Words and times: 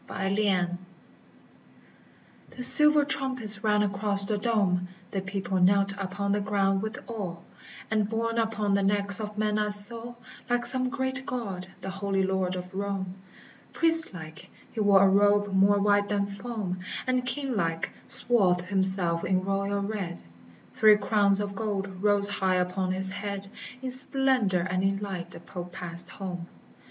[6 0.07 0.09
9] 0.09 0.27
EASTER 0.35 0.41
DAY 0.41 0.77
THE 2.57 2.63
silver 2.63 3.05
trumpets 3.05 3.63
rang 3.63 3.83
across 3.83 4.25
the 4.25 4.39
Dome: 4.39 4.87
The 5.11 5.21
people 5.21 5.59
knelt 5.61 5.93
upon 5.95 6.31
the 6.31 6.41
ground 6.41 6.81
with 6.81 6.97
awe: 7.07 7.35
And 7.91 8.09
borne 8.09 8.39
upon 8.39 8.73
the 8.73 8.81
necks 8.81 9.19
of 9.19 9.37
men 9.37 9.59
I 9.59 9.69
saw, 9.69 10.15
Like 10.49 10.65
some 10.65 10.89
great 10.89 11.27
God, 11.27 11.67
the 11.81 11.91
Holy 11.91 12.23
Lord 12.23 12.55
of 12.55 12.73
Rome. 12.73 13.13
Priest 13.73 14.11
like, 14.11 14.49
he 14.71 14.79
wore 14.79 15.03
a 15.03 15.07
robe 15.07 15.53
more 15.53 15.77
white 15.79 16.09
than 16.09 16.25
foam, 16.25 16.79
And, 17.05 17.23
king 17.23 17.55
like, 17.55 17.91
swathed 18.07 18.61
himself 18.61 19.23
in 19.23 19.45
royal 19.45 19.81
red, 19.83 20.23
Three 20.73 20.97
crowns 20.97 21.39
of 21.39 21.53
gold 21.55 22.01
rose 22.01 22.27
high 22.27 22.55
upon 22.55 22.91
his 22.91 23.11
head: 23.11 23.49
In 23.83 23.91
splendor 23.91 24.61
and 24.61 24.81
in 24.81 24.97
light 24.97 25.29
the 25.29 25.39
Pope 25.39 25.71
passed 25.73 26.09
home. 26.09 26.47